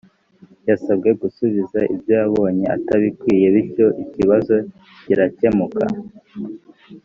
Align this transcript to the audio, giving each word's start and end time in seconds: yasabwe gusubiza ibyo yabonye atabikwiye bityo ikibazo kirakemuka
yasabwe 0.69 1.09
gusubiza 1.21 1.79
ibyo 1.93 2.11
yabonye 2.19 2.65
atabikwiye 2.75 3.45
bityo 3.55 3.85
ikibazo 4.03 4.55
kirakemuka 5.03 5.83